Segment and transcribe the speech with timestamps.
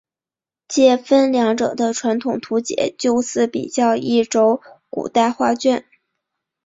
[0.67, 5.85] 介分两者的传统图解就似比较一轴古代画卷。